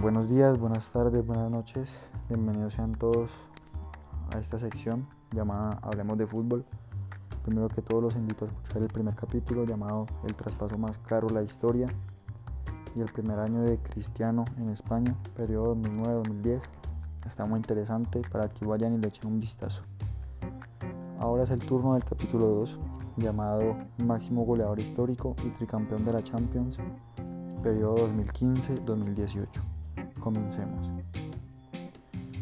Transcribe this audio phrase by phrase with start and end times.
[0.00, 1.98] Buenos días, buenas tardes, buenas noches.
[2.26, 3.30] Bienvenidos sean todos
[4.34, 6.64] a esta sección llamada Hablemos de Fútbol.
[7.44, 11.28] Primero que todo los invito a escuchar el primer capítulo llamado El traspaso más caro,
[11.28, 11.86] la historia
[12.96, 16.62] y el primer año de Cristiano en España, periodo 2009-2010.
[17.26, 19.82] Está muy interesante para que vayan y le echen un vistazo.
[21.18, 22.78] Ahora es el turno del capítulo 2
[23.18, 26.78] llamado Máximo Goleador Histórico y Tricampeón de la Champions,
[27.62, 29.69] periodo 2015-2018.
[30.20, 30.90] Comencemos.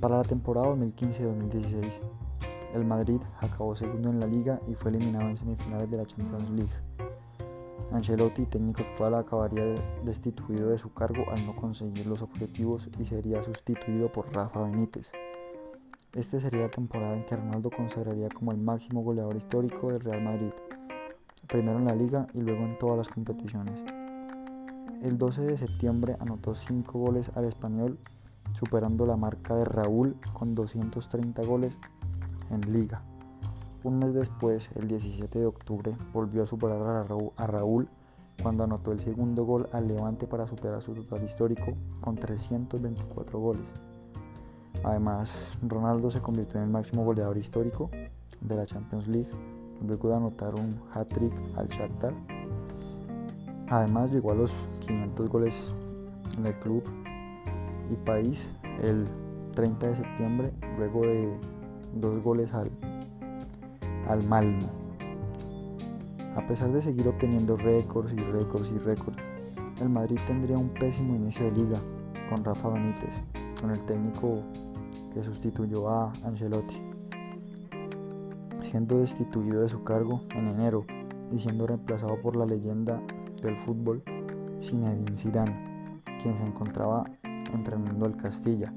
[0.00, 2.00] Para la temporada 2015-2016,
[2.74, 6.50] el Madrid acabó segundo en la liga y fue eliminado en semifinales de la Champions
[6.50, 6.72] League.
[7.92, 13.42] Ancelotti, técnico actual, acabaría destituido de su cargo al no conseguir los objetivos y sería
[13.42, 15.12] sustituido por Rafa Benítez.
[16.12, 20.22] Esta sería la temporada en que Ronaldo consagraría como el máximo goleador histórico del Real
[20.22, 20.52] Madrid,
[21.46, 23.84] primero en la liga y luego en todas las competiciones.
[25.02, 27.98] El 12 de septiembre anotó 5 goles al español,
[28.52, 31.78] superando la marca de Raúl con 230 goles
[32.50, 33.00] en liga.
[33.82, 37.88] Un mes después, el 17 de octubre, volvió a superar a Raúl,
[38.42, 41.72] cuando anotó el segundo gol al Levante para superar su total histórico
[42.02, 43.72] con 324 goles.
[44.84, 47.90] Además, Ronaldo se convirtió en el máximo goleador histórico
[48.42, 49.30] de la Champions League,
[49.82, 52.12] luego de anotar un hat-trick al Shakhtar
[53.70, 54.52] Además llegó a los
[54.90, 55.72] 500 goles
[56.36, 56.82] en el club
[57.90, 58.48] y país
[58.82, 59.06] el
[59.54, 61.28] 30 de septiembre, luego de
[61.94, 62.70] dos goles al,
[64.08, 64.68] al Malmo.
[66.36, 69.18] A pesar de seguir obteniendo récords y récords y récords,
[69.80, 71.78] el Madrid tendría un pésimo inicio de liga
[72.28, 73.22] con Rafa Benítez,
[73.60, 74.42] con el técnico
[75.12, 76.80] que sustituyó a Ancelotti,
[78.62, 80.84] siendo destituido de su cargo en enero
[81.32, 83.00] y siendo reemplazado por la leyenda
[83.42, 84.02] del fútbol
[84.60, 87.04] Zinedine Zidane, quien se encontraba
[87.52, 88.72] entrenando al Castilla.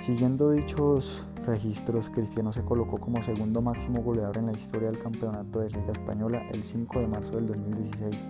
[0.00, 5.60] Siguiendo dichos registros, Cristiano se colocó como segundo máximo goleador en la historia del campeonato
[5.60, 8.24] de Liga Española el 5 de marzo del 2016,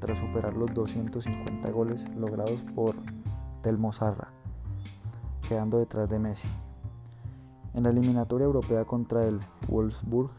[0.00, 2.94] tras superar los 250 goles logrados por
[3.62, 4.28] Telmo Zarra,
[5.46, 6.48] quedando detrás de Messi.
[7.74, 10.30] En la eliminatoria europea contra el Wolfsburg,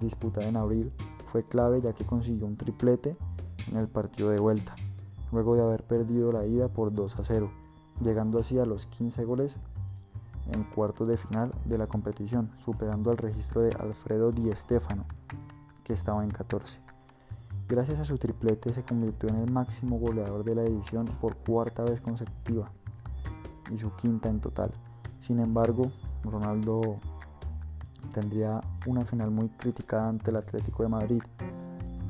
[0.00, 0.92] disputada en abril,
[1.30, 3.16] fue clave ya que consiguió un triplete
[3.70, 4.74] en el partido de vuelta,
[5.32, 7.50] luego de haber perdido la ida por 2 a 0,
[8.00, 9.58] llegando así a los 15 goles
[10.52, 15.04] en cuartos de final de la competición, superando el registro de Alfredo Di Stéfano,
[15.84, 16.80] que estaba en 14.
[17.68, 21.84] Gracias a su triplete se convirtió en el máximo goleador de la edición por cuarta
[21.84, 22.70] vez consecutiva
[23.70, 24.72] y su quinta en total.
[25.20, 25.92] Sin embargo,
[26.24, 26.98] Ronaldo
[28.12, 31.22] tendría una final muy criticada ante el Atlético de Madrid,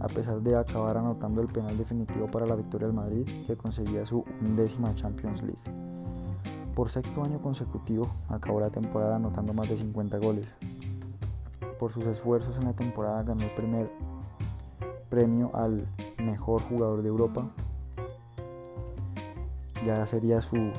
[0.00, 4.04] a pesar de acabar anotando el penal definitivo para la victoria del Madrid, que conseguía
[4.04, 5.60] su undécima Champions League.
[6.74, 10.46] Por sexto año consecutivo, acabó la temporada anotando más de 50 goles.
[11.78, 13.90] Por sus esfuerzos en la temporada ganó el primer
[15.10, 15.86] premio al
[16.18, 17.50] mejor jugador de Europa.
[19.84, 20.70] Ya sería su,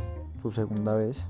[0.52, 1.28] segunda vez.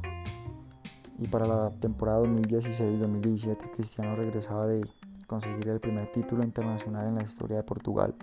[1.20, 4.88] Y para la temporada 2016-2017, Cristiano regresaba de
[5.32, 8.14] conseguir el primer título internacional en la historia de Portugal,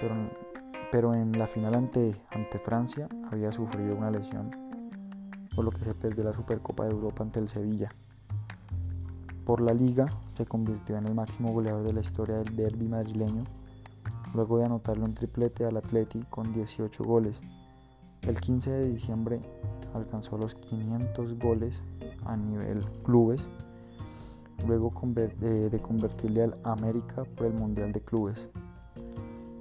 [0.00, 0.16] pero,
[0.90, 4.50] pero en la final ante, ante Francia había sufrido una lesión,
[5.54, 7.90] por lo que se perdió la Supercopa de Europa ante el Sevilla.
[9.44, 13.44] Por la liga se convirtió en el máximo goleador de la historia del derby madrileño,
[14.34, 17.40] luego de anotarle un triplete al Atleti con 18 goles.
[18.22, 19.40] El 15 de diciembre
[19.94, 21.84] alcanzó los 500 goles
[22.24, 23.48] a nivel clubes
[24.66, 24.92] luego
[25.40, 28.50] de convertirle al América por el Mundial de Clubes.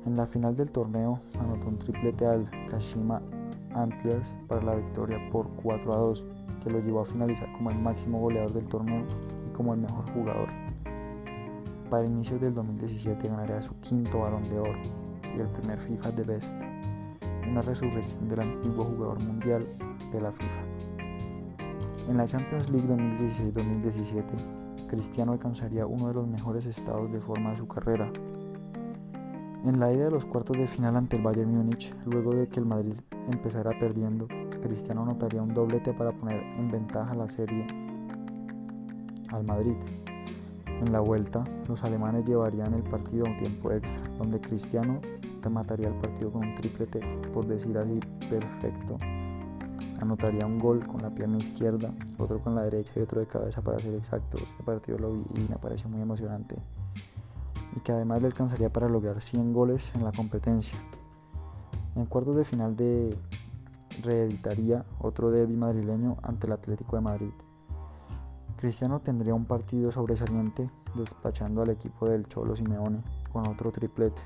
[0.06, 3.22] En la final del torneo anotó un triplete al Kashima
[3.74, 6.26] Antlers para la victoria por 4 a 2,
[6.64, 9.04] que lo llevó a finalizar como el máximo goleador del torneo
[9.48, 10.50] y como el mejor jugador.
[11.90, 14.80] Para inicios del 2017 ganaría su quinto balón de oro
[15.36, 16.56] y el primer FIFA de Best,
[17.48, 19.66] una resurrección del antiguo jugador mundial
[20.12, 20.64] de la FIFA.
[22.10, 24.65] En la Champions League 2016-2017
[24.96, 28.10] Cristiano alcanzaría uno de los mejores estados de forma de su carrera.
[29.66, 32.62] En la ida de los cuartos de final ante el Bayern Múnich, luego de que
[32.62, 32.96] el Madrid
[33.30, 34.26] empezara perdiendo,
[34.62, 37.68] Cristiano anotaría un doblete para poner en ventaja la serie
[39.34, 39.76] al Madrid.
[40.66, 45.02] En la vuelta, los alemanes llevarían el partido a un tiempo extra, donde Cristiano
[45.42, 47.02] remataría el partido con un triplete,
[47.34, 48.00] por decir así,
[48.30, 48.98] perfecto,
[50.00, 53.62] anotaría un gol con la pierna izquierda, otro con la derecha y otro de cabeza
[53.62, 54.38] para ser exacto.
[54.38, 56.58] Este partido lo vi y me pareció muy emocionante.
[57.76, 60.78] Y que además le alcanzaría para lograr 100 goles en la competencia.
[61.96, 63.18] En cuartos de final de
[64.02, 67.32] reeditaría otro derby madrileño ante el Atlético de Madrid.
[68.58, 73.02] Cristiano tendría un partido sobresaliente despachando al equipo del Cholo Simeone
[73.32, 74.22] con otro triplete.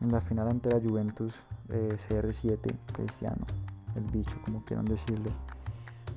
[0.00, 1.34] En la final ante la Juventus
[1.68, 3.44] eh, CR7, Cristiano,
[3.94, 5.30] el bicho como quieran decirle,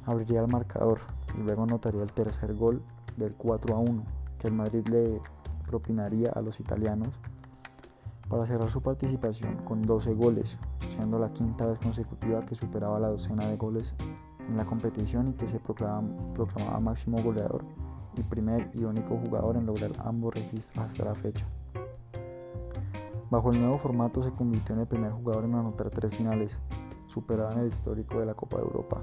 [0.06, 1.00] abriría el marcador
[1.38, 2.82] y luego anotaría el tercer gol
[3.18, 4.04] del 4 a 1
[4.40, 5.22] que el Madrid le
[5.66, 7.10] propinaría a los italianos
[8.30, 10.58] para cerrar su participación con 12 goles,
[10.90, 13.94] siendo la quinta vez consecutiva que superaba la docena de goles
[14.48, 17.64] en la competición y que se proclamaba, máximo goleador
[18.18, 21.46] y primer y único jugador en lograr ambos registros hasta la fecha.
[23.30, 26.58] Bajo el nuevo formato se convirtió en el primer jugador en anotar tres finales,
[27.16, 29.02] superado en el histórico de la Copa de Europa,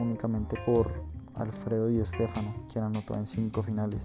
[0.00, 0.88] únicamente por
[1.34, 4.00] Alfredo Di Stefano, quien anotó en cinco finales.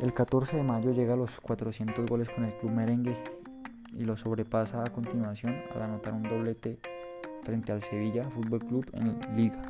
[0.00, 3.14] El 14 de mayo llega a los 400 goles con el club merengue
[3.92, 6.80] y lo sobrepasa a continuación al anotar un doblete
[7.44, 9.62] frente al Sevilla Fútbol Club en Liga.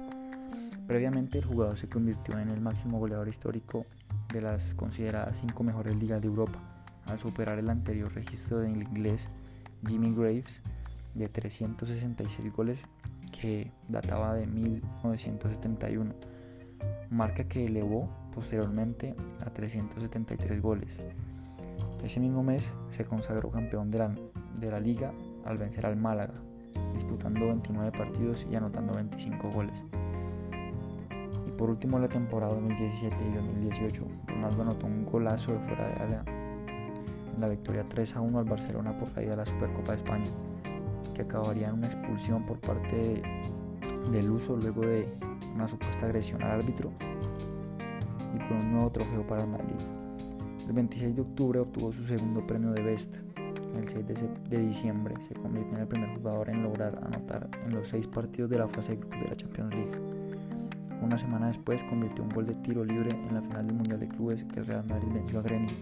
[0.87, 3.85] Previamente el jugador se convirtió en el máximo goleador histórico
[4.33, 6.59] de las consideradas cinco mejores ligas de Europa,
[7.05, 9.29] al superar el anterior registro del inglés
[9.87, 10.63] Jimmy Graves
[11.19, 12.87] de 366 goles
[13.31, 16.15] que databa de 1971,
[17.11, 20.99] marca que elevó posteriormente a 373 goles.
[22.05, 24.15] Ese mismo mes se consagró campeón de la,
[24.61, 25.13] de la liga
[25.45, 26.35] al vencer al Málaga,
[26.95, 29.85] disputando 29 partidos y anotando 25 goles.
[31.47, 35.93] Y por último la temporada 2017 y 2018, Ronaldo anotó un golazo de fuera de
[35.95, 36.25] área
[37.35, 40.31] en la victoria 3 a 1 al Barcelona por caída de la Supercopa de España
[41.19, 43.21] que acabaría en una expulsión por parte
[44.13, 45.05] del uso luego de
[45.53, 46.93] una supuesta agresión al árbitro
[48.37, 49.75] y con un nuevo trofeo para el Madrid.
[50.65, 53.17] El 26 de octubre obtuvo su segundo premio de Best.
[53.77, 54.07] El 6
[54.49, 58.51] de, diciembre se convirtió en el primer jugador en lograr anotar en los seis partidos
[58.51, 59.91] de la fase de grupos de la Champions League.
[61.03, 64.09] Una semana después convirtió un gol de tiro libre en la final del Mundial de
[64.09, 65.75] Clubes que el Real Madrid venció a Gremio.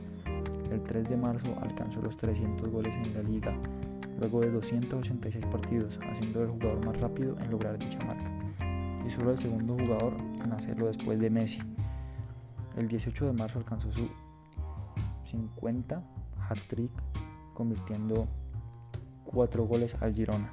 [0.71, 3.55] El 3 de marzo alcanzó los 300 goles en la liga
[4.19, 8.31] luego de 286 partidos, haciendo el jugador más rápido en lograr dicha marca,
[9.07, 11.61] y solo el segundo jugador en hacerlo después de Messi.
[12.77, 14.09] El 18 de marzo alcanzó su
[15.25, 16.03] 50
[16.49, 16.91] hat-trick,
[17.55, 18.27] convirtiendo
[19.25, 20.51] 4 goles al Girona.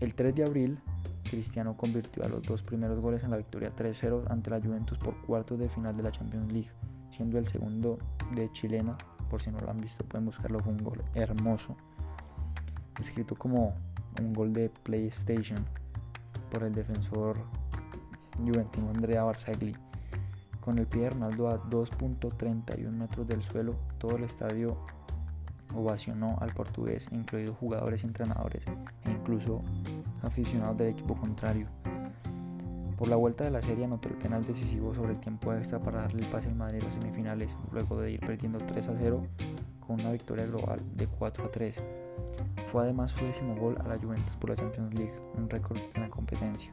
[0.00, 0.78] El 3 de abril,
[1.24, 5.14] Cristiano convirtió a los dos primeros goles en la victoria 3-0 ante la Juventus por
[5.22, 6.70] cuartos de final de la Champions League,
[7.10, 7.98] siendo el segundo
[8.34, 8.96] de chilena,
[9.28, 11.76] por si no lo han visto pueden buscarlo, fue un gol hermoso
[13.00, 13.74] escrito como
[14.20, 15.64] un gol de PlayStation
[16.50, 17.36] por el defensor
[18.36, 19.76] juventino Andrea Barzagli.
[20.60, 24.76] Con el pie de Ronaldo a 2.31 metros del suelo, todo el estadio
[25.74, 28.64] ovacionó al portugués, incluidos jugadores y entrenadores,
[29.04, 29.62] e incluso
[30.22, 31.66] aficionados del equipo contrario.
[32.98, 36.02] Por la vuelta de la serie anotó el penal decisivo sobre el tiempo extra para
[36.02, 39.26] darle el pase al Madrid a semifinales, luego de ir perdiendo 3 a 0
[39.86, 41.82] con una victoria global de 4 a 3.
[42.70, 46.02] Fue además su décimo gol a la Juventus por la Champions League, un récord en
[46.02, 46.72] la competencia.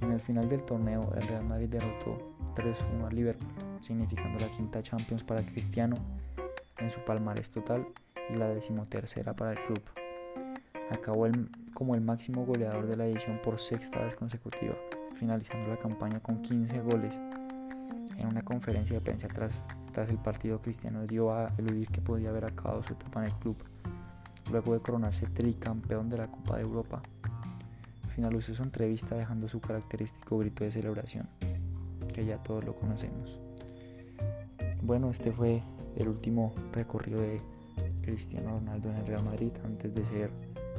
[0.00, 2.18] En el final del torneo, el Real Madrid derrotó
[2.56, 3.48] 3-1 al Liverpool,
[3.80, 5.94] significando la quinta Champions para Cristiano
[6.78, 7.86] en su palmarés total
[8.28, 9.82] y la decimotercera para el club.
[10.90, 11.26] Acabó
[11.74, 14.74] como el máximo goleador de la edición por sexta vez consecutiva,
[15.14, 17.18] finalizando la campaña con 15 goles.
[18.16, 19.60] En una conferencia de prensa tras,
[19.92, 23.34] tras el partido, Cristiano dio a eludir que podía haber acabado su etapa en el
[23.34, 23.56] club
[24.50, 27.02] luego de coronarse tricampeón de la Copa de Europa.
[28.14, 31.28] Finalizó su entrevista dejando su característico grito de celebración,
[32.12, 33.38] que ya todos lo conocemos.
[34.82, 35.62] Bueno, este fue
[35.96, 37.40] el último recorrido de
[38.02, 40.30] Cristiano Ronaldo en el Real Madrid antes de ser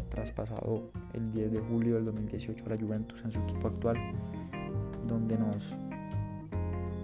[0.09, 3.97] traspasado el 10 de julio del 2018 a la Juventus en su equipo actual,
[5.07, 5.75] donde nos,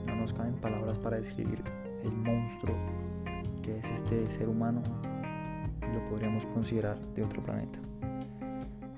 [0.07, 1.63] no nos caben palabras para describir
[2.03, 2.75] el monstruo
[3.61, 4.81] que es este ser humano
[5.95, 7.79] lo podríamos considerar de otro planeta.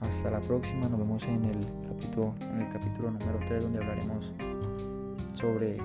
[0.01, 4.31] Hasta la próxima, nos vemos en el capítulo, en el capítulo número 3 donde hablaremos
[5.33, 5.77] sobre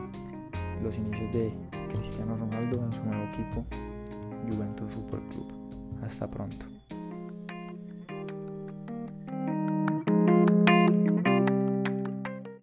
[0.83, 1.53] los inicios de
[1.89, 3.65] Cristiano Ronaldo en su nuevo equipo,
[4.51, 5.47] Juventus Fútbol Club.
[6.03, 6.72] Hasta pronto.